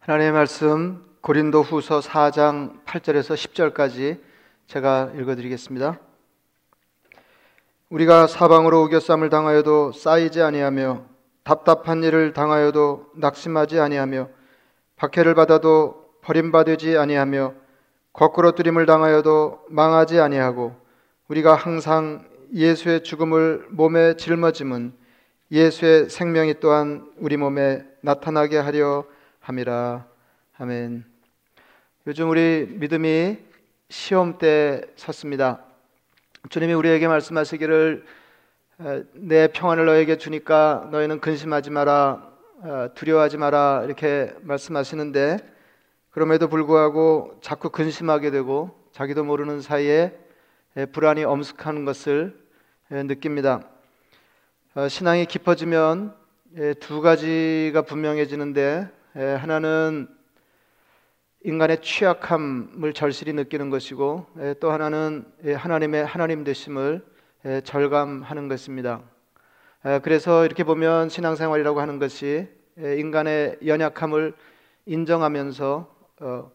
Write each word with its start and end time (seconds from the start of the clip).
하나님의 0.00 0.32
말씀 0.32 1.04
고린도 1.20 1.60
후서 1.60 2.00
4장 2.00 2.82
8절에서 2.86 3.34
10절까지 3.74 4.18
제가 4.66 5.12
읽어드리겠습니다. 5.14 6.00
우리가 7.90 8.26
사방으로 8.26 8.82
우겨쌈을 8.84 9.28
당하여도 9.28 9.92
쌓이지 9.92 10.40
아니하며 10.40 11.02
답답한 11.44 12.02
일을 12.02 12.32
당하여도 12.32 13.10
낙심하지 13.16 13.78
아니하며 13.78 14.30
박해를 14.96 15.34
받아도 15.34 16.08
버림받지 16.22 16.96
아니하며 16.96 17.52
거꾸로 18.14 18.52
뜨림을 18.52 18.86
당하여도 18.86 19.66
망하지 19.68 20.18
아니하고 20.18 20.74
우리가 21.28 21.54
항상 21.54 22.26
예수의 22.54 23.02
죽음을 23.02 23.66
몸에 23.68 24.16
짊어짐은 24.16 24.94
예수의 25.52 26.08
생명이 26.08 26.54
또한 26.60 27.06
우리 27.18 27.36
몸에 27.36 27.84
나타나게 28.00 28.56
하려 28.56 29.04
함이라. 29.50 30.06
아멘. 30.58 31.04
요즘 32.06 32.30
우리 32.30 32.68
믿음이 32.70 33.36
시험 33.88 34.38
때 34.38 34.82
섰습니다. 34.94 35.64
주님이 36.50 36.72
우리에게 36.74 37.08
말씀하시기를 37.08 38.04
내 39.14 39.48
평안을 39.48 39.86
너에게 39.86 40.18
주니까 40.18 40.88
너희는 40.92 41.18
근심하지 41.18 41.70
마라, 41.70 42.30
두려워하지 42.94 43.38
마라 43.38 43.82
이렇게 43.86 44.32
말씀하시는데 44.42 45.38
그럼에도 46.10 46.46
불구하고 46.46 47.36
자꾸 47.42 47.70
근심하게 47.70 48.30
되고 48.30 48.70
자기도 48.92 49.24
모르는 49.24 49.62
사이에 49.62 50.16
불안이 50.92 51.24
엄습하는 51.24 51.84
것을 51.84 52.38
느낍니다. 52.88 53.66
어, 54.76 54.86
신앙이 54.86 55.26
깊어지면 55.26 56.14
두 56.78 57.00
가지가 57.00 57.82
분명해지는데 57.82 58.99
하나는 59.14 60.08
인간의 61.42 61.82
취약함을 61.82 62.92
절실히 62.92 63.32
느끼는 63.32 63.70
것이고 63.70 64.26
또 64.60 64.70
하나는 64.70 65.24
하나님의 65.56 66.04
하나님 66.04 66.44
되심을 66.44 67.04
절감하는 67.64 68.48
것입니다. 68.48 69.02
그래서 70.02 70.44
이렇게 70.44 70.62
보면 70.62 71.08
신앙생활이라고 71.08 71.80
하는 71.80 71.98
것이 71.98 72.46
인간의 72.76 73.58
연약함을 73.66 74.34
인정하면서 74.86 75.96
어, 76.20 76.50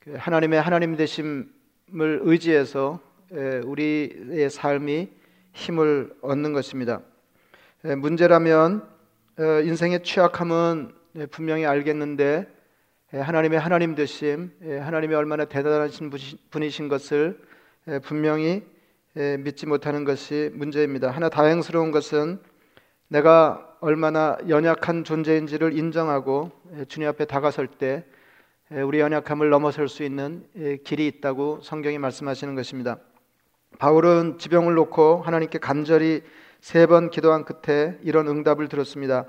그 0.00 0.14
하나님의 0.16 0.60
하나님 0.60 0.96
되심을 0.96 1.48
의지해서 1.92 3.00
우리의 3.64 4.50
삶이 4.50 5.08
힘을 5.52 6.16
얻는 6.20 6.52
것입니다. 6.52 7.00
문제라면 7.82 8.88
어, 9.38 9.42
인생의 9.60 10.02
취약함은 10.02 10.97
분명히 11.30 11.66
알겠는데 11.66 12.46
하나님의 13.12 13.58
하나님 13.58 13.94
되심, 13.94 14.52
하나님이 14.60 15.14
얼마나 15.14 15.44
대단하신 15.46 16.10
분이신 16.50 16.88
것을 16.88 17.40
분명히 18.02 18.62
믿지 19.38 19.66
못하는 19.66 20.04
것이 20.04 20.50
문제입니다. 20.54 21.10
하나 21.10 21.28
다행스러운 21.28 21.90
것은 21.90 22.40
내가 23.08 23.64
얼마나 23.80 24.36
연약한 24.48 25.04
존재인지를 25.04 25.76
인정하고 25.76 26.50
주님 26.88 27.08
앞에 27.08 27.24
다가설 27.24 27.68
때 27.68 28.04
우리 28.70 29.00
연약함을 29.00 29.48
넘어설 29.48 29.88
수 29.88 30.02
있는 30.02 30.46
길이 30.84 31.06
있다고 31.06 31.60
성경이 31.62 31.98
말씀하시는 31.98 32.54
것입니다. 32.54 32.98
바울은 33.78 34.38
지병을 34.38 34.74
놓고 34.74 35.22
하나님께 35.22 35.58
간절히 35.58 36.22
세 36.60 36.86
번 36.86 37.08
기도한 37.08 37.44
끝에 37.44 37.96
이런 38.02 38.26
응답을 38.26 38.68
들었습니다. 38.68 39.26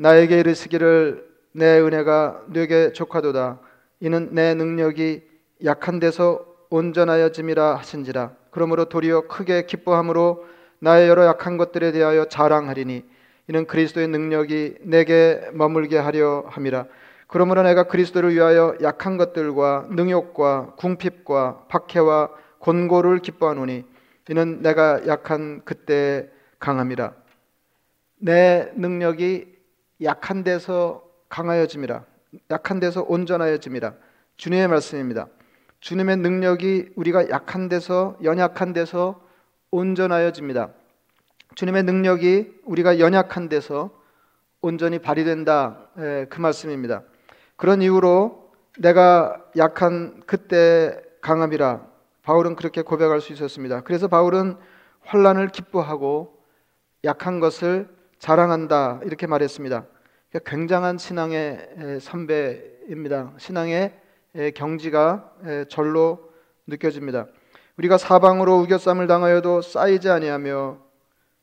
나에게 0.00 0.38
이르시기를 0.38 1.28
내 1.52 1.80
은혜가 1.80 2.44
네게 2.50 2.92
족하도다. 2.92 3.58
이는 4.00 4.28
내 4.32 4.54
능력이 4.54 5.22
약한 5.64 5.98
데서 5.98 6.46
온전하여짐이라 6.70 7.74
하신지라. 7.76 8.32
그러므로 8.52 8.84
도리어 8.84 9.22
크게 9.22 9.66
기뻐함으로 9.66 10.46
나의 10.78 11.08
여러 11.08 11.26
약한 11.26 11.56
것들에 11.56 11.90
대하여 11.90 12.26
자랑하리니 12.26 13.04
이는 13.48 13.66
그리스도의 13.66 14.06
능력이 14.06 14.76
내게 14.82 15.48
머물게 15.52 15.98
하려 15.98 16.44
함이라. 16.46 16.86
그러므로 17.26 17.64
내가 17.64 17.84
그리스도를 17.84 18.32
위하여 18.32 18.76
약한 18.82 19.16
것들과 19.16 19.88
능욕과 19.90 20.74
궁핍과 20.76 21.64
박해와 21.68 22.30
곤고를 22.60 23.18
기뻐하노니 23.18 23.84
이는 24.30 24.62
내가 24.62 25.08
약한 25.08 25.62
그때 25.64 26.30
강함이라. 26.60 27.14
내 28.20 28.70
능력이 28.76 29.57
약한 30.02 30.44
데서 30.44 31.02
강하여짐이라 31.28 32.04
약한 32.50 32.80
데서 32.80 33.04
온전하여짐이라 33.06 33.94
주님의 34.36 34.68
말씀입니다. 34.68 35.26
주님의 35.80 36.18
능력이 36.18 36.90
우리가 36.96 37.30
약한 37.30 37.68
데서 37.68 38.16
연약한 38.22 38.72
데서 38.72 39.20
온전하여집니다. 39.70 40.70
주님의 41.54 41.82
능력이 41.84 42.60
우리가 42.64 42.98
연약한 43.00 43.48
데서 43.48 43.90
온전히 44.60 44.98
발휘된다 44.98 45.88
그 46.28 46.40
말씀입니다. 46.40 47.02
그런 47.56 47.82
이유로 47.82 48.52
내가 48.78 49.44
약한 49.56 50.22
그때 50.26 51.00
강함이라 51.20 51.86
바울은 52.22 52.56
그렇게 52.56 52.82
고백할 52.82 53.20
수 53.20 53.32
있었습니다. 53.32 53.80
그래서 53.82 54.06
바울은 54.06 54.56
환란을 55.00 55.48
기뻐하고 55.48 56.38
약한 57.04 57.40
것을 57.40 57.88
자랑한다 58.18 59.00
이렇게 59.04 59.26
말했습니다. 59.26 59.86
그러니까 60.30 60.50
굉장한 60.50 60.98
신앙의 60.98 62.00
선배입니다. 62.00 63.32
신앙의 63.38 63.98
경지가 64.54 65.32
절로 65.68 66.30
느껴집니다. 66.66 67.26
우리가 67.78 67.96
사방으로 67.96 68.58
우겨쌈을 68.58 69.06
당하여도 69.06 69.62
쌓이지 69.62 70.10
아니하며 70.10 70.78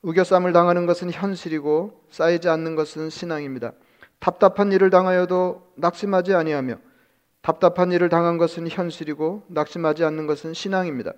우겨쌈을 0.01 0.53
당하는 0.53 0.85
것은 0.85 1.11
현실이고 1.11 2.03
쌓이지 2.11 2.49
않는 2.49 2.75
것은 2.75 3.09
신앙입니다. 3.09 3.71
답답한 4.19 4.71
일을 4.71 4.89
당하여도 4.89 5.71
낙심하지 5.75 6.35
아니하며 6.35 6.77
답답한 7.41 7.91
일을 7.91 8.09
당한 8.09 8.37
것은 8.37 8.67
현실이고 8.67 9.43
낙심하지 9.47 10.03
않는 10.03 10.27
것은 10.27 10.53
신앙입니다. 10.53 11.13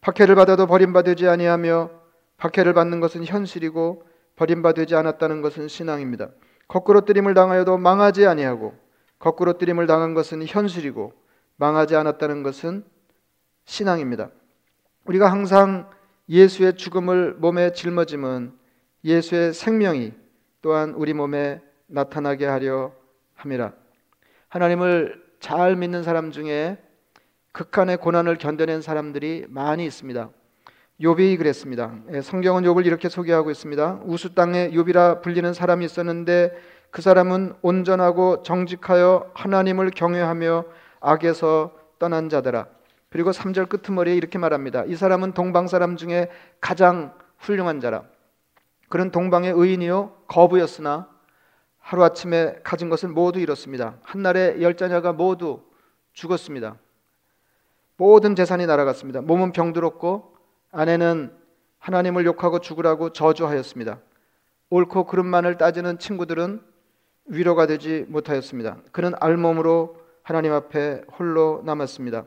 박해를 0.00 0.34
받아도 0.34 0.66
버림받지 0.66 1.28
아니하며 1.28 1.90
박해를 2.36 2.74
받는 2.74 3.00
것은 3.00 3.24
현실이고 3.24 4.04
버림받지 4.36 4.94
않았다는 4.94 5.42
것은 5.42 5.68
신앙입니다. 5.68 6.30
거꾸로 6.68 7.02
뜨림을 7.02 7.34
당하여도 7.34 7.78
망하지 7.78 8.26
아니하고 8.26 8.74
거꾸로 9.18 9.58
뜨림을 9.58 9.86
당한 9.86 10.14
것은 10.14 10.44
현실이고 10.46 11.12
망하지 11.56 11.96
않았다는 11.96 12.42
것은 12.42 12.84
신앙입니다. 13.64 14.30
우리가 15.04 15.30
항상 15.30 15.90
예수의 16.28 16.76
죽음을 16.76 17.34
몸에 17.34 17.72
짊어짐은 17.72 18.52
예수의 19.04 19.52
생명이 19.52 20.12
또한 20.62 20.94
우리 20.94 21.12
몸에 21.12 21.60
나타나게 21.86 22.46
하려 22.46 22.92
함이라. 23.34 23.72
하나님을 24.48 25.22
잘 25.40 25.76
믿는 25.76 26.02
사람 26.02 26.30
중에 26.30 26.78
극한의 27.52 27.98
고난을 27.98 28.38
견뎌낸 28.38 28.80
사람들이 28.80 29.46
많이 29.48 29.84
있습니다. 29.84 30.30
욥이 31.02 31.36
그랬습니다. 31.36 31.92
예, 32.12 32.20
성경은 32.20 32.62
욥을 32.62 32.86
이렇게 32.86 33.08
소개하고 33.08 33.50
있습니다. 33.50 34.02
우수 34.04 34.36
땅에 34.36 34.70
욥이라 34.70 35.20
불리는 35.20 35.52
사람이 35.52 35.84
있었는데 35.84 36.52
그 36.92 37.02
사람은 37.02 37.54
온전하고 37.60 38.44
정직하여 38.44 39.32
하나님을 39.34 39.90
경외하며 39.90 40.64
악에서 41.00 41.72
떠난 41.98 42.28
자더라. 42.28 42.66
그리고 43.10 43.32
3절 43.32 43.68
끄트머리에 43.68 44.14
이렇게 44.14 44.38
말합니다. 44.38 44.84
이 44.84 44.94
사람은 44.94 45.32
동방 45.32 45.66
사람 45.66 45.96
중에 45.96 46.30
가장 46.60 47.12
훌륭한 47.38 47.80
자라. 47.80 48.04
그는 48.88 49.10
동방의 49.10 49.52
의인이요 49.56 50.12
거부였으나 50.28 51.08
하루아침에 51.80 52.60
가진 52.62 52.88
것을 52.88 53.08
모두 53.08 53.40
잃었습니다. 53.40 53.96
한날에 54.02 54.60
열 54.60 54.76
자녀가 54.76 55.12
모두 55.12 55.64
죽었습니다. 56.12 56.76
모든 57.96 58.36
재산이 58.36 58.66
날아갔습니다. 58.66 59.22
몸은 59.22 59.50
병들었고 59.50 60.31
아내는 60.72 61.32
하나님을 61.78 62.24
욕하고 62.24 62.58
죽으라고 62.60 63.10
저주하였습니다. 63.12 63.98
옳고 64.70 65.04
그름만을 65.04 65.58
따지는 65.58 65.98
친구들은 65.98 66.62
위로가 67.26 67.66
되지 67.66 68.06
못하였습니다. 68.08 68.78
그는 68.90 69.12
알몸으로 69.20 69.96
하나님 70.22 70.52
앞에 70.52 71.02
홀로 71.18 71.62
남았습니다. 71.64 72.24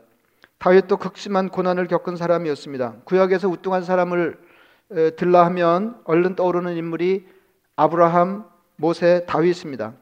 다윗도 0.58 0.96
극심한 0.96 1.48
고난을 1.48 1.86
겪은 1.86 2.16
사람이었습니다. 2.16 2.96
구약에서 3.04 3.48
우뚱한 3.48 3.82
사람을 3.82 4.38
들라 5.16 5.44
하면 5.46 6.00
얼른 6.04 6.36
떠오르는 6.36 6.76
인물이 6.76 7.26
아브라함, 7.74 8.44
모세, 8.76 9.26
다윗입니다. 9.26 9.94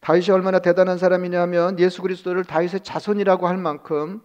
다윗이 0.00 0.30
얼마나 0.30 0.58
대단한 0.60 0.98
사람이냐면 0.98 1.78
예수 1.78 2.02
그리스도를 2.02 2.44
다윗의 2.44 2.80
자손이라고 2.80 3.48
할 3.48 3.56
만큼 3.56 4.20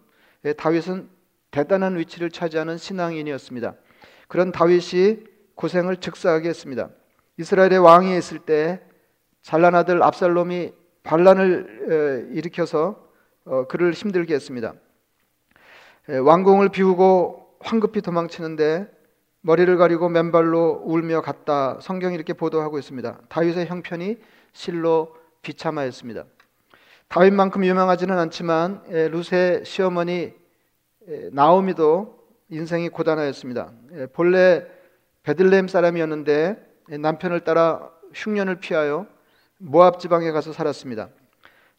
다윗은 0.57 1.09
대단한 1.55 1.97
위치를 1.97 2.31
차지하는 2.31 2.77
신앙인이었습니다. 2.77 3.75
그런 4.27 4.51
다윗이 4.51 5.19
고생을 5.55 5.95
즉사하게 5.97 6.49
했습니다. 6.49 6.89
이스라엘의 7.37 7.79
왕이 7.79 8.17
있을 8.17 8.39
때 8.39 8.81
잘난 9.41 9.73
아들 9.73 10.03
압살롬이 10.03 10.73
반란을 11.03 12.31
일으켜서 12.33 13.07
어, 13.45 13.67
그를 13.67 13.93
힘들게 13.93 14.33
했습니다. 14.33 14.73
왕궁을 16.09 16.69
비우고 16.69 17.59
황급히 17.61 18.01
도망치는데 18.01 18.91
머리를 19.39 19.77
가리고 19.77 20.09
맨발로 20.09 20.81
울며 20.83 21.21
갔다. 21.21 21.79
성경이 21.79 22.15
이렇게 22.15 22.33
보도하고 22.33 22.79
있습니다. 22.79 23.19
다윗의 23.29 23.67
형편이 23.67 24.17
실로 24.51 25.15
비참하였습니다. 25.41 26.25
다윗만큼 27.07 27.63
유명하지는 27.63 28.17
않지만 28.17 28.83
루세 28.89 29.61
시어머니 29.63 30.33
나오미도 31.31 32.19
인생이 32.49 32.89
고단하였습니다. 32.89 33.71
본래 34.13 34.65
베들레헴 35.23 35.67
사람이었는데 35.67 36.57
남편을 36.99 37.41
따라 37.41 37.89
흉년을 38.13 38.59
피하여 38.59 39.07
모압 39.57 39.99
지방에 39.99 40.31
가서 40.31 40.53
살았습니다. 40.53 41.09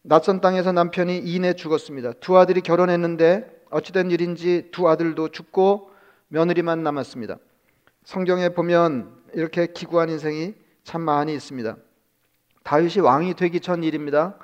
낯선 0.02 0.40
땅에서 0.40 0.72
남편이 0.72 1.18
이내 1.18 1.54
죽었습니다. 1.54 2.12
두 2.14 2.38
아들이 2.38 2.60
결혼했는데 2.60 3.64
어찌된 3.70 4.10
일인지 4.10 4.68
두 4.70 4.88
아들도 4.88 5.28
죽고 5.30 5.90
며느리만 6.28 6.82
남았습니다. 6.82 7.38
성경에 8.04 8.50
보면 8.50 9.12
이렇게 9.34 9.66
기구한 9.66 10.08
인생이 10.08 10.54
참 10.84 11.02
많이 11.02 11.34
있습니다. 11.34 11.76
다윗이 12.62 13.00
왕이 13.00 13.34
되기 13.34 13.60
전 13.60 13.82
일입니다. 13.82 14.38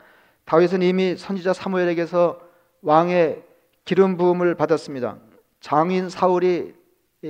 다윗은 0.45 0.83
이미 0.83 1.17
선지자 1.17 1.53
사무엘에게서 1.53 2.41
왕의 2.83 3.45
기름 3.85 4.17
부음을 4.17 4.55
받았습니다. 4.55 5.19
장인 5.61 6.09
사울이 6.09 6.75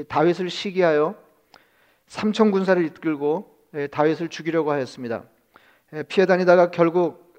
다윗을 0.08 0.50
시기하여 0.50 1.14
삼천 2.06 2.50
군사를 2.50 2.84
이끌고 2.84 3.56
다윗을 3.90 4.28
죽이려고 4.28 4.70
하였습니다. 4.70 5.24
피해 6.08 6.26
다니다가 6.26 6.70
결국 6.70 7.34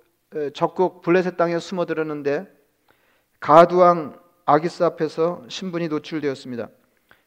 적국 0.54 1.01
블레셋 1.01 1.38
땅에 1.38 1.60
숨어들었는데 1.60 2.48
가두왕 3.39 4.19
아기스 4.45 4.83
앞에서 4.83 5.44
신분이 5.48 5.88
노출되었습니다. 5.89 6.69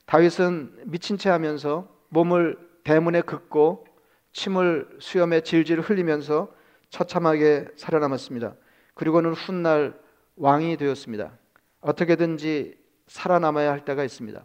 다윗은 0.06 0.82
미친 0.86 1.18
채 1.18 1.30
하면서 1.30 1.88
몸을 2.08 2.58
대문에 2.84 3.20
긋고 3.22 3.86
침을 4.32 4.88
수염에 5.00 5.40
질질 5.40 5.80
흘리면서 5.80 6.52
처참하게 6.90 7.68
살아남았습니다. 7.76 8.54
그리고는 8.94 9.32
훗날 9.32 9.98
왕이 10.36 10.76
되었습니다. 10.76 11.36
어떻게든지 11.80 12.76
살아남아야 13.06 13.70
할 13.70 13.84
때가 13.84 14.04
있습니다. 14.04 14.44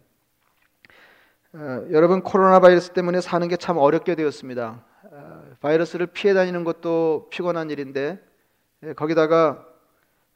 어, 1.54 1.86
여러분 1.90 2.22
코로나 2.22 2.60
바이러스 2.60 2.90
때문에 2.90 3.20
사는 3.20 3.46
게 3.48 3.56
참 3.56 3.76
어렵게 3.76 4.14
되었습니다. 4.14 4.84
어, 5.04 5.42
바이러스를 5.60 6.06
피해 6.06 6.32
다니는 6.34 6.64
것도 6.64 7.28
피곤한 7.30 7.70
일인데 7.70 8.18
예, 8.84 8.92
거기다가 8.94 9.64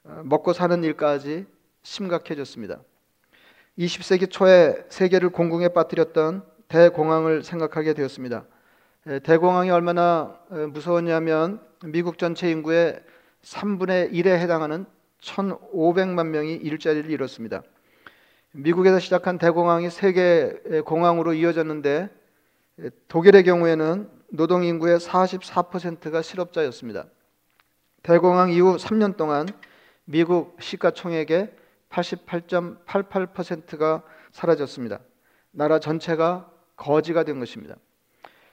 어, 0.04 0.22
먹고 0.24 0.52
사는 0.52 0.82
일까지 0.84 1.46
심각해졌습니다. 1.82 2.80
20세기 3.78 4.30
초에 4.30 4.84
세계를 4.88 5.30
공궁에 5.30 5.68
빠뜨렸던 5.68 6.44
대공황을 6.68 7.42
생각하게 7.44 7.94
되었습니다. 7.94 8.44
예, 9.08 9.18
대공황이 9.20 9.70
얼마나 9.70 10.38
무서웠냐면 10.50 11.60
미국 11.84 12.18
전체 12.18 12.50
인구의 12.50 13.00
3분의 13.42 14.12
1에 14.12 14.26
해당하는 14.38 14.86
1,500만 15.20 16.26
명이 16.26 16.54
일자리를 16.54 17.10
잃었습니다. 17.10 17.62
미국에서 18.52 18.98
시작한 18.98 19.38
대공황이 19.38 19.90
세계 19.90 20.54
공황으로 20.84 21.34
이어졌는데 21.34 22.08
독일의 23.08 23.44
경우에는 23.44 24.10
노동 24.30 24.64
인구의 24.64 24.98
44%가 24.98 26.22
실업자였습니다. 26.22 27.06
대공황 28.02 28.50
이후 28.50 28.76
3년 28.76 29.16
동안 29.16 29.46
미국 30.04 30.56
시가총액의 30.60 31.52
88.88%가 31.90 34.02
사라졌습니다. 34.32 35.00
나라 35.50 35.78
전체가 35.78 36.50
거지가 36.76 37.24
된 37.24 37.38
것입니다. 37.38 37.76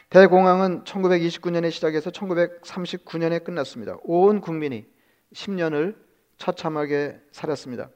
대공황은 0.10 0.84
1929년에 0.84 1.72
시작해서 1.72 2.12
1939년에 2.12 3.44
끝났습니다. 3.44 3.98
온 4.04 4.42
국민이 4.42 4.86
10년을 5.34 5.96
처참하게 6.44 7.20
살았습니다. 7.32 7.90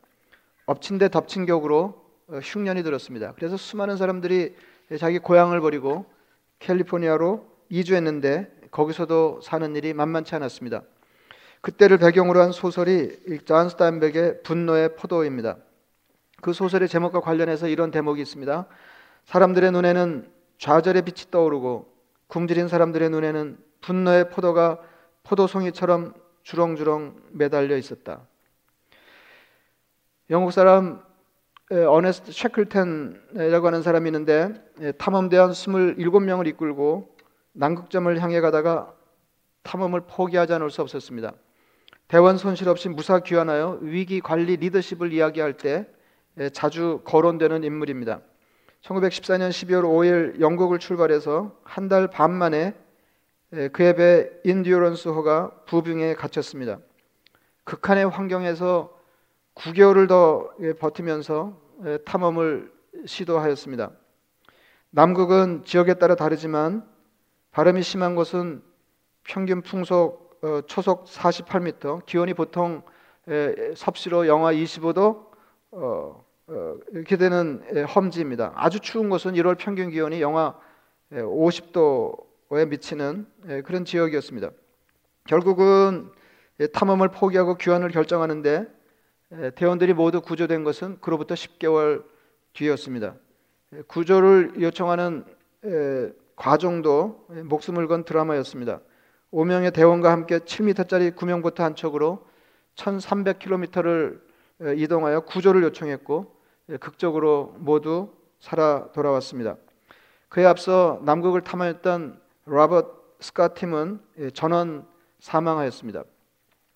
엎친 0.68 0.98
데 0.98 1.10
덮친 1.10 1.46
격으로 1.46 2.06
어, 2.28 2.40
흉년이 2.42 2.84
들었습니다. 2.84 3.34
그래서 3.34 3.58
수많은 3.58 3.98
사람들이 3.98 4.56
자기 5.00 5.20
고향을 5.20 5.60
버리고 5.60 6.06
캘리포니아로 6.60 7.46
이주했는데 7.70 8.50
거기서도 8.72 9.42
사는 9.42 9.76
일이 9.76 9.94
만만치 9.94 10.34
않았습니다. 10.36 10.82
그때를 11.60 11.98
배경으로 11.98 12.40
한 12.42 12.52
소설이 12.52 13.42
존 13.46 13.68
스타인벡의 13.69 14.44
분노의 14.44 14.96
포도입니다. 14.96 15.58
그 16.42 16.54
소설의 16.54 16.88
제목과 16.88 17.20
관련해서 17.20 17.68
이런 17.68 17.92
대목이 17.92 18.22
있습니다. 18.22 18.68
사람들의 19.26 19.72
눈에는 19.72 20.32
좌절의 20.60 21.02
빛이 21.02 21.32
떠오르고 21.32 21.92
굶주린 22.28 22.68
사람들의 22.68 23.10
눈에는 23.10 23.58
분노의 23.82 24.30
포도가 24.30 24.80
포도송이처럼 25.24 26.14
주렁주렁 26.44 27.16
매달려 27.32 27.76
있었다. 27.76 28.26
영국 30.29 30.51
사람 30.51 31.01
어네스트 31.71 32.31
셰클텐이라고 32.31 33.68
하는 33.68 33.81
사람이 33.81 34.09
있는데 34.09 34.53
탐험대원 34.97 35.51
27명을 35.51 36.47
이끌고 36.47 37.15
남극점을 37.53 38.21
향해 38.21 38.41
가다가 38.41 38.94
탐험을 39.63 40.01
포기하지 40.01 40.53
않을 40.53 40.69
수 40.69 40.81
없었습니다. 40.81 41.33
대원 42.07 42.38
손실 42.38 42.69
없이 42.69 42.89
무사 42.89 43.19
귀환하여 43.19 43.79
위기 43.81 44.21
관리 44.21 44.57
리더십을 44.57 45.12
이야기할 45.13 45.53
때 45.53 45.88
자주 46.53 47.01
거론되는 47.06 47.63
인물입니다. 47.63 48.21
1914년 48.81 49.50
12월 49.50 49.83
5일 49.83 50.39
영국을 50.39 50.79
출발해서 50.79 51.56
한 51.63 51.89
달 51.89 52.09
반 52.09 52.31
만에 52.31 52.74
그의 53.71 53.95
배 53.95 54.29
인듀런스호가 54.44 55.63
부빙에 55.65 56.15
갇혔습니다. 56.15 56.79
극한의 57.63 58.09
환경에서 58.09 58.97
9개월을 59.57 60.07
더 60.07 60.50
버티면서 60.80 61.57
탐험을 62.06 62.71
시도하였습니다. 63.06 63.92
남극은 64.92 65.63
지역에 65.65 65.95
따라 65.95 66.15
다르지만 66.15 66.88
바람이 67.51 67.81
심한 67.81 68.15
곳은 68.15 68.63
평균 69.24 69.62
풍속 69.62 70.27
어, 70.44 70.62
초속 70.68 71.06
48m, 71.06 72.06
기온이 72.06 72.36
보통 72.36 72.83
섭씨로 73.75 74.27
영하 74.27 74.53
25도 74.53 75.25
어, 75.72 76.25
어, 76.48 76.75
이렇게 76.91 77.17
되는 77.17 77.63
험지입니다. 77.88 78.53
아주 78.55 78.79
추운 78.79 79.10
곳은 79.10 79.34
1월 79.34 79.58
평균 79.58 79.89
기온이 79.89 80.22
영하 80.22 80.55
50도에 81.12 82.67
미치는 82.67 83.25
그런 83.65 83.84
지역이었습니다. 83.84 84.51
결국은 85.25 86.12
탐험을 86.74 87.10
포기하고 87.10 87.55
귀환을 87.55 87.89
결정하는데 87.89 88.76
대원들이 89.55 89.93
모두 89.93 90.22
구조된 90.22 90.63
것은 90.63 91.00
그로부터 91.01 91.36
10개월 91.36 92.05
뒤였습니다. 92.53 93.15
구조를 93.88 94.53
요청하는 94.62 95.25
과정도 96.36 97.25
목숨을 97.43 97.88
건 97.88 98.05
드라마였습니다. 98.05 98.79
5명의 99.34 99.74
대원과 99.74 100.12
함께 100.12 100.39
7m짜리 100.39 101.13
구명보트 101.15 101.62
한 101.62 101.75
척으로 101.75 102.25
1,300km를 102.75 104.22
이동하여 104.77 105.22
구조를 105.22 105.63
요청했고 105.63 106.34
극적으로 106.79 107.53
모두 107.57 108.13
살아 108.39 108.91
돌아왔습니다. 108.93 109.57
그에 110.29 110.46
앞서 110.46 111.01
남극을 111.03 111.41
탐험했던 111.41 112.22
로버트 112.46 112.98
스카 113.19 113.50
팀은 113.50 114.00
전원 114.34 114.88
사망하였습니다. 115.19 116.03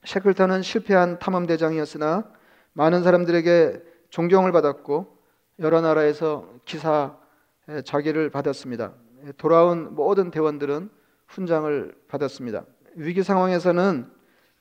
셰클턴은 0.04 0.64
실패한 0.64 1.20
탐험 1.20 1.46
대장이었으나 1.46 2.30
많은 2.74 3.04
사람들에게 3.04 3.82
존경을 4.10 4.52
받았고 4.52 5.18
여러 5.60 5.82
나라에서 5.82 6.50
기사 6.66 7.18
자기를 7.86 8.30
받았습니다. 8.30 8.94
돌아온 9.38 9.96
모든 9.96 10.32
대원들은 10.32 10.90
훈장을 11.28 11.96
받았습니다. 12.08 12.66
위기 12.96 13.24
상황에서는 13.24 14.12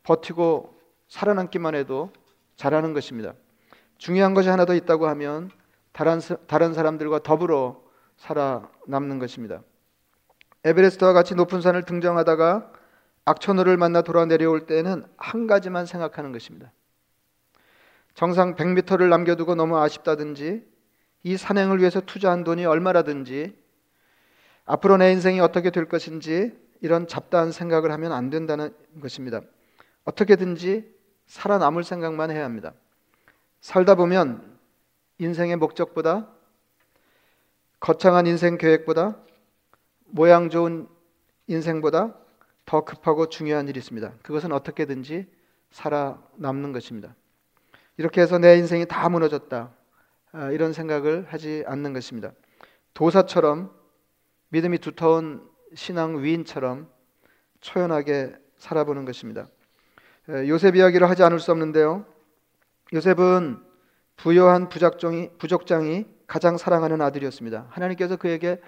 버티고 0.02 0.78
살아남기만 1.08 1.74
해도 1.74 2.10
잘하는 2.56 2.94
것입니다. 2.94 3.34
중요한 3.98 4.34
것이 4.34 4.48
하나 4.48 4.64
더 4.64 4.74
있다고 4.74 5.08
하면 5.08 5.50
다른, 5.92 6.20
다른 6.46 6.72
사람들과 6.72 7.22
더불어 7.22 7.82
살아남는 8.16 9.18
것입니다. 9.18 9.62
에베레스트와 10.64 11.12
같이 11.12 11.34
높은 11.34 11.60
산을 11.60 11.84
등정하다가 11.84 12.72
악천후를 13.24 13.76
만나 13.76 14.02
돌아 14.02 14.24
내려올 14.26 14.66
때는 14.66 15.04
한 15.16 15.46
가지만 15.46 15.86
생각하는 15.86 16.32
것입니다. 16.32 16.70
정상 18.14 18.54
100m를 18.54 19.08
남겨두고 19.08 19.54
너무 19.54 19.78
아쉽다든지 19.78 20.64
이 21.22 21.36
산행을 21.36 21.78
위해서 21.78 22.00
투자한 22.00 22.44
돈이 22.44 22.64
얼마라든지 22.64 23.56
앞으로 24.64 24.96
내 24.96 25.12
인생이 25.12 25.40
어떻게 25.40 25.70
될 25.70 25.86
것인지 25.86 26.56
이런 26.80 27.06
잡다한 27.06 27.52
생각을 27.52 27.90
하면 27.92 28.12
안 28.12 28.30
된다는 28.30 28.74
것입니다. 29.00 29.40
어떻게든지 30.04 30.90
살아남을 31.26 31.84
생각만 31.84 32.30
해야 32.30 32.44
합니다. 32.44 32.72
살다 33.60 33.94
보면 33.94 34.58
인생의 35.18 35.56
목적보다 35.56 36.28
거창한 37.78 38.26
인생 38.26 38.58
계획보다 38.58 39.16
모양 40.06 40.50
좋은 40.50 40.88
인생보다 41.46 42.14
더 42.64 42.84
급하고 42.84 43.28
중요한 43.28 43.68
일이 43.68 43.78
있습니다. 43.78 44.12
그것은 44.22 44.52
어떻게든지 44.52 45.26
살아남는 45.70 46.72
것입니다. 46.72 47.14
이렇게 48.00 48.22
해서 48.22 48.38
내 48.38 48.56
인생이 48.56 48.86
다 48.86 49.10
무너졌다. 49.10 49.70
아, 50.32 50.50
이런 50.52 50.72
생각을 50.72 51.26
하지 51.28 51.64
않는 51.66 51.92
것입니다. 51.92 52.32
도사처럼 52.94 53.70
믿음이 54.48 54.78
두터운 54.78 55.46
신앙 55.74 56.22
위인처럼 56.22 56.88
초연하게 57.60 58.32
살아보는 58.56 59.04
것입니다. 59.04 59.48
요셉 60.46 60.76
이야기를 60.76 61.10
하지 61.10 61.22
않을 61.24 61.40
수 61.40 61.52
없는데요. 61.52 62.06
요셉은 62.94 63.62
부여한 64.16 64.70
부작종이, 64.70 65.28
부족장이 65.36 66.06
가장 66.26 66.56
사랑하는 66.56 67.02
아들이었습니다. 67.02 67.66
하나님께서 67.68 68.16
그에게 68.16 68.62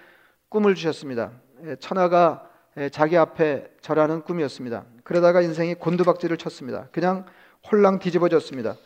꿈을 0.50 0.74
주셨습니다. 0.74 1.32
천하가 1.80 2.50
자기 2.90 3.16
앞에 3.16 3.70
절하는 3.80 4.20
꿈이었습니다. 4.24 4.84
그러다가 5.04 5.40
인생이 5.40 5.72
곤두박질을 5.72 6.36
쳤습니다. 6.36 6.88
그냥 6.92 7.24
홀랑 7.70 7.98
뒤집어졌습니다. 7.98 8.76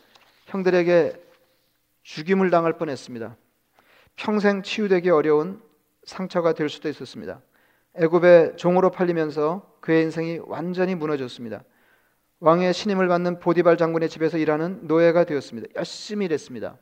형들에게 0.47 1.13
죽임을 2.03 2.49
당할 2.49 2.77
뻔했습니다. 2.77 3.35
평생 4.15 4.63
치유되기 4.63 5.09
어려운 5.09 5.61
상처가 6.05 6.53
될 6.53 6.69
수도 6.69 6.89
있었습니다. 6.89 7.41
애굽의 7.95 8.55
종으로 8.55 8.89
팔리면서 8.89 9.77
그의 9.81 10.03
인생이 10.03 10.39
완전히 10.45 10.95
무너졌습니다. 10.95 11.63
왕의 12.39 12.73
신임을 12.73 13.07
받는 13.07 13.39
보디발 13.39 13.77
장군의 13.77 14.09
집에서 14.09 14.37
일하는 14.37 14.87
노예가 14.87 15.25
되었습니다. 15.25 15.67
열심히 15.75 16.25
일했습니다. 16.25 16.77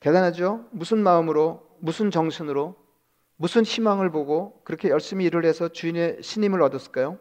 대단하죠? 0.00 0.64
무슨 0.72 0.98
마음으로, 0.98 1.68
무슨 1.78 2.10
정신으로, 2.10 2.74
무슨 3.36 3.62
희망을 3.62 4.10
보고 4.10 4.60
그렇게 4.64 4.88
열심히 4.88 5.26
일을 5.26 5.44
해서 5.44 5.68
주인의 5.68 6.18
신임을 6.22 6.60
얻었을까요? 6.62 7.18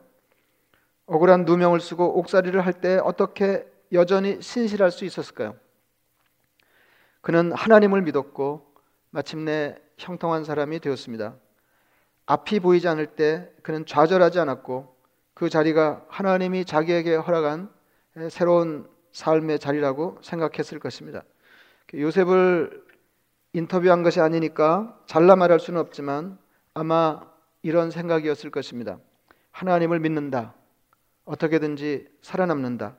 억울한 1.05 1.45
누명을 1.45 1.79
쓰고 1.79 2.17
옥살이를 2.19 2.65
할 2.65 2.73
때 2.73 2.97
어떻게 3.03 3.70
여전히 3.93 4.41
신실할 4.41 4.91
수 4.91 5.05
있었을까요? 5.05 5.55
그는 7.21 7.51
하나님을 7.51 8.01
믿었고 8.01 8.73
마침내 9.09 9.75
형통한 9.97 10.43
사람이 10.43 10.79
되었습니다. 10.79 11.35
앞이 12.25 12.59
보이지 12.59 12.87
않을 12.87 13.07
때 13.15 13.51
그는 13.61 13.85
좌절하지 13.85 14.39
않았고 14.39 14.95
그 15.33 15.49
자리가 15.49 16.05
하나님이 16.07 16.65
자기에게 16.65 17.15
허락한 17.15 17.69
새로운 18.29 18.89
삶의 19.11 19.59
자리라고 19.59 20.17
생각했을 20.21 20.79
것입니다. 20.79 21.23
요셉을 21.93 22.85
인터뷰한 23.53 24.01
것이 24.03 24.21
아니니까 24.21 24.97
잘라 25.05 25.35
말할 25.35 25.59
수는 25.59 25.79
없지만 25.79 26.37
아마 26.73 27.21
이런 27.63 27.91
생각이었을 27.91 28.49
것입니다. 28.49 28.97
하나님을 29.51 29.99
믿는다. 29.99 30.53
어떻게든지 31.25 32.07
살아남는다. 32.21 32.95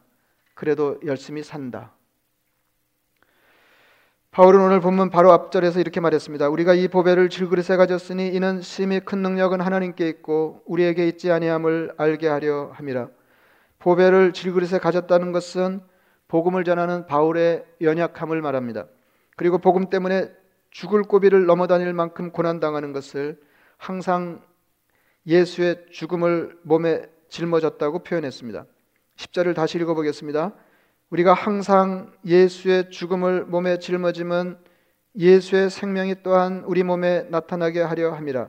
그래도 0.54 0.98
열심히 1.04 1.42
산다. 1.42 1.92
바울은 4.30 4.60
오늘 4.60 4.80
본문 4.80 5.10
바로 5.10 5.30
앞절에서 5.32 5.80
이렇게 5.80 6.00
말했습니다. 6.00 6.48
우리가 6.48 6.72
이 6.72 6.88
보배를 6.88 7.28
질그릇에 7.28 7.76
가졌으니 7.76 8.28
이는 8.28 8.62
심히 8.62 8.98
큰 8.98 9.18
능력은 9.18 9.60
하나님께 9.60 10.08
있고 10.08 10.62
우리에게 10.64 11.06
있지 11.06 11.30
아니함을 11.30 11.92
알게 11.98 12.28
하려 12.28 12.70
함이라. 12.72 13.10
보배를 13.78 14.32
질그릇에 14.32 14.78
가졌다는 14.78 15.32
것은 15.32 15.82
복음을 16.28 16.64
전하는 16.64 17.06
바울의 17.06 17.66
연약함을 17.82 18.40
말합니다. 18.40 18.86
그리고 19.36 19.58
복음 19.58 19.90
때문에 19.90 20.32
죽을 20.70 21.02
고비를 21.02 21.44
넘어다닐 21.44 21.92
만큼 21.92 22.32
고난 22.32 22.58
당하는 22.58 22.94
것을 22.94 23.38
항상 23.76 24.42
예수의 25.26 25.88
죽음을 25.90 26.58
몸에 26.62 27.02
짊어졌다고 27.28 27.98
표현했습니다. 28.02 28.64
10절을 29.22 29.54
다시 29.54 29.78
읽어 29.78 29.94
보겠습니다. 29.94 30.52
우리가 31.10 31.34
항상 31.34 32.12
예수의 32.24 32.90
죽음을 32.90 33.44
몸에 33.44 33.78
짊어짐은 33.78 34.58
예수의 35.16 35.70
생명이 35.70 36.16
또한 36.22 36.64
우리 36.66 36.82
몸에 36.82 37.22
나타나게 37.24 37.82
하려 37.82 38.12
함이라. 38.12 38.48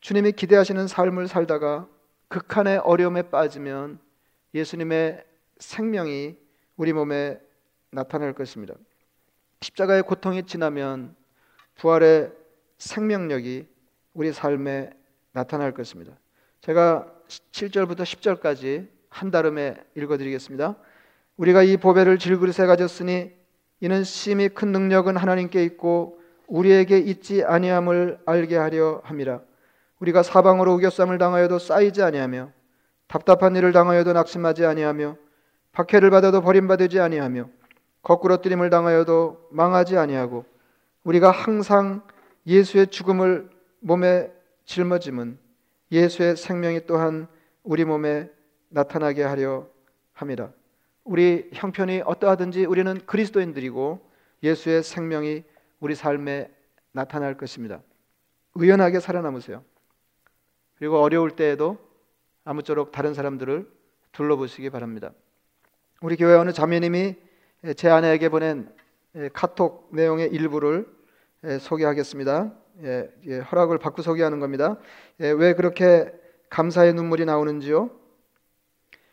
주님이 0.00 0.32
기대하시는 0.32 0.86
삶을 0.86 1.28
살다가 1.28 1.88
극한의 2.28 2.78
어려움에 2.78 3.22
빠지면 3.22 3.98
예수님의 4.54 5.24
생명이 5.58 6.36
우리 6.76 6.92
몸에 6.92 7.38
나타날 7.90 8.32
것입니다. 8.32 8.74
십자가의 9.60 10.02
고통이 10.02 10.44
지나면 10.44 11.14
부활의 11.76 12.32
생명력이 12.78 13.68
우리 14.14 14.32
삶에 14.32 14.90
나타날 15.32 15.72
것입니다. 15.72 16.12
제가 16.60 17.12
7절부터 17.28 18.02
10절까지 18.02 19.01
한달음에 19.12 19.76
읽어드리겠습니다. 19.94 20.74
우리가 21.36 21.62
이 21.62 21.76
보배를 21.76 22.18
질그릇에 22.18 22.66
가졌으니 22.66 23.32
이는 23.80 24.04
심히 24.04 24.48
큰 24.48 24.72
능력은 24.72 25.16
하나님께 25.16 25.62
있고 25.64 26.18
우리에게 26.46 26.98
있지 26.98 27.44
아니함을 27.44 28.20
알게 28.26 28.56
하려 28.56 29.02
함이라. 29.04 29.40
우리가 30.00 30.22
사방으로 30.22 30.74
우겨쌈을 30.74 31.18
당하여도 31.18 31.58
쌓이지 31.58 32.02
아니하며 32.02 32.50
답답한 33.06 33.54
일을 33.54 33.72
당하여도 33.72 34.12
낙심하지 34.14 34.64
아니하며 34.64 35.16
박해를 35.72 36.10
받아도 36.10 36.40
버림받지 36.40 36.98
아니하며 36.98 37.48
거꾸로 38.02 38.40
뜨림을 38.40 38.70
당하여도 38.70 39.48
망하지 39.50 39.96
아니하고 39.96 40.44
우리가 41.04 41.30
항상 41.30 42.02
예수의 42.46 42.88
죽음을 42.88 43.48
몸에 43.80 44.32
짊어짐은 44.64 45.38
예수의 45.92 46.36
생명이 46.36 46.86
또한 46.86 47.28
우리 47.62 47.84
몸에 47.84 48.30
나타나게 48.72 49.22
하려 49.22 49.68
함이라. 50.14 50.50
우리 51.04 51.50
형편이 51.52 52.02
어떠하든지 52.04 52.64
우리는 52.64 52.98
그리스도인들이고 53.06 54.10
예수의 54.42 54.82
생명이 54.82 55.44
우리 55.80 55.94
삶에 55.94 56.50
나타날 56.92 57.36
것입니다. 57.36 57.80
의연하게 58.54 59.00
살아남으세요. 59.00 59.64
그리고 60.76 60.98
어려울 61.00 61.30
때에도 61.30 61.78
아무쪼록 62.44 62.92
다른 62.92 63.14
사람들을 63.14 63.70
둘러보시기 64.12 64.70
바랍니다. 64.70 65.12
우리 66.00 66.16
교회 66.16 66.34
어느 66.34 66.52
자매님이 66.52 67.16
제 67.76 67.88
아내에게 67.88 68.28
보낸 68.28 68.68
카톡 69.32 69.88
내용의 69.92 70.30
일부를 70.30 70.86
소개하겠습니다. 71.60 72.52
허락을 73.50 73.78
받고 73.78 74.02
소개하는 74.02 74.40
겁니다. 74.40 74.78
왜 75.18 75.54
그렇게 75.54 76.12
감사의 76.48 76.94
눈물이 76.94 77.24
나오는지요? 77.24 78.01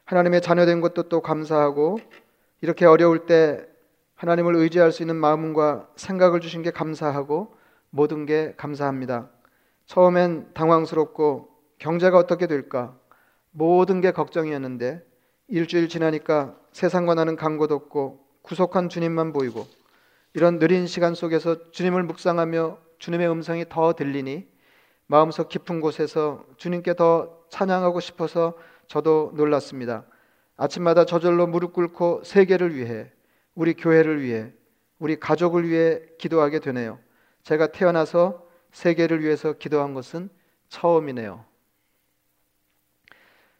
하나님의 0.10 0.42
자녀된 0.42 0.82
것도 0.82 1.04
또 1.04 1.22
감사하고 1.22 2.00
이렇게 2.62 2.88
어려울 2.88 3.28
때 3.28 3.63
하나님을 4.16 4.56
의지할 4.56 4.92
수 4.92 5.04
있는 5.04 5.16
마음과 5.16 5.88
생각을 5.98 6.39
주신 6.39 6.63
게 6.63 6.72
감사하고 6.72 7.56
모든 7.92 8.25
게 8.25 8.56
감사합니다. 8.58 9.30
처음엔 9.86 10.50
당황스럽고 10.56 11.50
경제가 11.78 12.18
어떻게 12.18 12.48
될까 12.48 12.98
모든 13.51 14.01
게 14.01 14.12
걱정이었는데 14.12 15.06
일주일 15.48 15.89
지나니까 15.89 16.56
세상과 16.72 17.13
나는 17.13 17.36
간곳 17.36 17.72
없고 17.72 18.25
구속한 18.42 18.89
주님만 18.89 19.32
보이고 19.32 19.68
이런 20.34 20.58
느린 20.58 20.88
시간 20.88 21.13
속에서 21.13 21.70
주님을 21.70 22.01
묵상하며 22.01 22.80
주님의 22.98 23.30
음성이 23.30 23.66
더 23.70 23.94
들리니 23.94 24.48
마음속 25.06 25.50
깊은 25.50 25.82
곳에서 25.82 26.46
주님께 26.58 26.96
더 26.96 27.38
찬양하고 27.50 28.00
싶어서 28.00 28.56
저도 28.89 29.31
놀랐습니다. 29.36 30.03
아침마다 30.58 31.05
저절로 31.05 31.46
무릎 31.48 31.74
꿇고 31.74 32.24
세계를 32.25 32.75
위해, 32.75 33.12
우리 33.53 33.75
교회를 33.75 34.22
위해, 34.22 34.51
우리 34.98 35.17
가족을 35.17 35.69
위해 35.69 36.01
기도하게 36.17 36.60
되네요. 36.60 37.00
제가 37.43 37.67
태어나서 37.67 38.46
세계를 38.72 39.22
위해서 39.24 39.53
기도한 39.53 39.93
것은 39.93 40.29
처음이네요. 40.69 41.46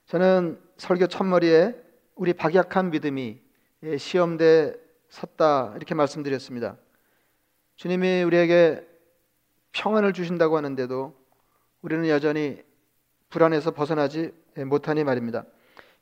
저는 0.08 0.60
설교 0.78 1.08
첫머리에 1.08 1.76
우리 2.16 2.34
박약한 2.34 2.90
믿음이 2.90 3.40
시험대 4.00 4.74
섰다 5.10 5.74
이렇게 5.76 5.94
말씀드렸습니다. 5.94 6.76
주님이 7.76 8.24
우리에게 8.24 8.86
평안을 9.74 10.12
주신다고 10.14 10.58
하는데도 10.58 11.16
우리는 11.82 12.10
여전히 12.10 12.64
불안해서 13.30 13.72
벗어나지 13.72 14.34
못하니 14.66 15.04
말입니다. 15.04 15.46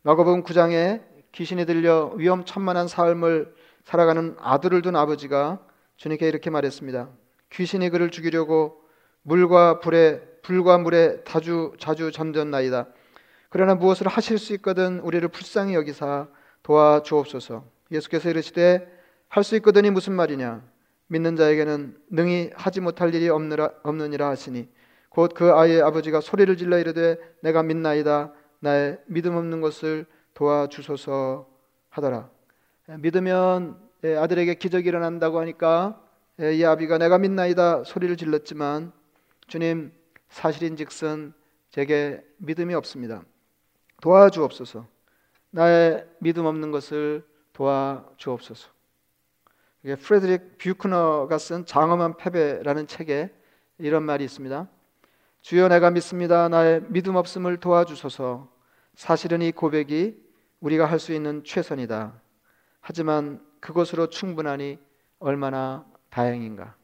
마가복음 0.03 0.43
9장에 0.43 1.01
귀신이 1.31 1.65
들려 1.65 2.13
위험천만한 2.15 2.87
삶을 2.87 3.53
살아가는 3.83 4.35
아들을 4.39 4.81
둔 4.81 4.95
아버지가 4.95 5.59
주님께 5.97 6.27
이렇게 6.27 6.49
말했습니다. 6.49 7.09
귀신이 7.51 7.89
그를 7.89 8.09
죽이려고 8.09 8.81
물과 9.23 9.79
불에 9.79 10.21
불과 10.41 10.77
물에 10.77 11.23
자주 11.25 11.73
자주 11.79 12.11
전전나이다. 12.11 12.87
그러나 13.49 13.75
무엇을 13.75 14.07
하실 14.07 14.37
수 14.37 14.53
있거든 14.55 14.99
우리를 14.99 15.27
불쌍히 15.29 15.73
여기사 15.73 16.27
도와주옵소서. 16.63 17.65
예수께서 17.91 18.29
이르시되 18.29 18.87
할 19.29 19.43
수 19.43 19.55
있거든이 19.57 19.89
무슨 19.91 20.13
말이냐? 20.13 20.61
믿는 21.07 21.35
자에게는 21.35 21.97
능히 22.09 22.51
하지 22.55 22.81
못할 22.81 23.13
일이 23.13 23.29
없느라, 23.29 23.71
없느니라 23.83 24.29
하시니 24.29 24.67
곧 25.09 25.33
그 25.33 25.53
아이의 25.53 25.81
아버지가 25.81 26.21
소리를 26.21 26.55
질러 26.57 26.77
이르되 26.79 27.17
내가 27.41 27.63
믿나이다 27.63 28.33
나의 28.59 28.99
믿음 29.07 29.35
없는 29.35 29.61
것을 29.61 30.05
도와주소서 30.33 31.47
하더라. 31.89 32.29
믿으면 32.99 33.79
예, 34.03 34.15
아들에게 34.15 34.55
기적이 34.55 34.89
일어난다고 34.89 35.39
하니까 35.39 36.01
예, 36.39 36.53
이 36.53 36.63
아비가 36.63 36.97
내가 36.97 37.17
믿나이다 37.17 37.83
소리를 37.83 38.15
질렀지만 38.15 38.91
주님 39.47 39.91
사실인즉슨 40.29 41.33
제게 41.71 42.23
믿음이 42.37 42.73
없습니다. 42.75 43.23
도와주옵소서. 44.01 44.87
나의 45.49 46.07
믿음 46.19 46.45
없는 46.45 46.71
것을 46.71 47.25
도와주옵소서. 47.53 48.69
이게 49.83 49.95
프레드릭 49.95 50.57
뷰크너가 50.57 51.37
쓴 51.37 51.65
장엄한 51.65 52.17
패배라는 52.17 52.87
책에 52.87 53.33
이런 53.79 54.03
말이 54.03 54.23
있습니다. 54.23 54.67
주여 55.47 55.69
내가 55.69 55.91
믿습니다. 55.91 56.49
나의 56.49 56.81
믿음 56.89 57.15
없음을 57.15 57.55
도와주소서. 57.55 58.49
사실은 58.95 59.41
이 59.41 59.53
고백이 59.53 60.21
우리가 60.59 60.85
할 60.85 60.99
수 60.99 61.13
있는 61.13 61.41
최선이다. 61.45 62.19
하지만 62.81 63.41
그것으로 63.61 64.09
충분하니 64.09 64.77
얼마나 65.19 65.85
다행인가. 66.09 66.75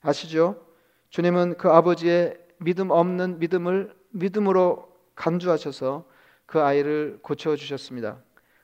아시죠? 0.00 0.66
주님은 1.10 1.58
그 1.58 1.68
아버지의 1.68 2.38
믿음 2.56 2.90
없는 2.90 3.38
믿음을 3.38 3.94
믿음으로 4.12 4.96
간주하셔서 5.14 6.06
그 6.46 6.62
아이를 6.62 7.18
고쳐 7.20 7.54
주셨습니다. 7.54 8.16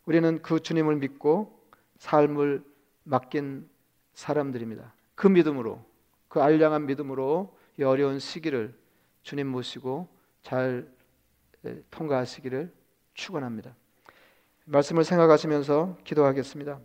우리는 0.06 0.40
그 0.40 0.60
주님을 0.60 0.96
믿고 0.96 1.60
삶을 1.98 2.64
맡긴 3.04 3.68
사람들입니다. 4.14 4.94
그 5.14 5.26
믿음으로 5.26 5.84
그 6.28 6.40
알량한 6.40 6.86
믿음으로 6.86 7.54
이 7.78 7.82
어려운 7.82 8.18
시기를 8.18 8.80
주님 9.22 9.48
모시고 9.48 10.08
잘 10.42 10.88
통과하시기를 11.90 12.72
축원합니다. 13.14 13.74
말씀을 14.64 15.04
생각하시면서 15.04 15.98
기도하겠습니다. 16.04 16.80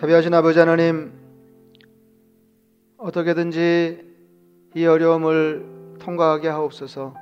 자비하신 0.00 0.32
아버지 0.32 0.58
하나님 0.58 1.12
어떻게든지 2.96 4.02
이 4.74 4.86
어려움을 4.86 5.98
통과하게 5.98 6.48
하옵소서. 6.48 7.12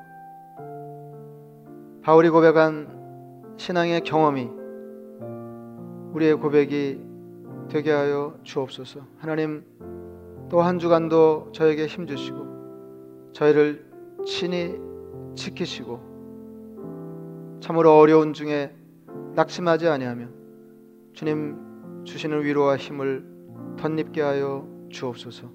바울이 2.03 2.31
고백한 2.31 3.57
신앙의 3.57 4.03
경험이 4.03 4.49
우리의 6.13 6.37
고백이 6.37 7.01
되게 7.69 7.91
하여 7.91 8.39
주옵소서. 8.45 9.01
하나님 9.19 9.65
또 10.49 10.63
한 10.63 10.79
주간도 10.79 11.51
저에게 11.51 11.87
힘 11.87 12.07
주시고 12.07 13.33
저희를 13.33 13.85
친히 14.25 14.79
지키시고 15.35 15.99
참으로 17.59 17.99
어려운 17.99 18.35
중에 18.35 18.73
낙심하지 19.35 19.89
아니하며 19.89 20.29
주님 21.13 21.68
주시는 22.09 22.43
위로와 22.43 22.79
힘을 22.79 23.25
덧입게 23.79 24.23
하여 24.23 24.67
주옵소서. 24.91 25.51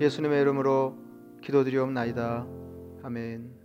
예수님의 0.00 0.40
이름으로 0.42 0.98
기도드리옵나이다. 1.42 2.46
아멘. 3.04 3.61